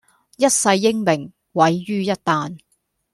[0.35, 2.57] 一世英名毀於一旦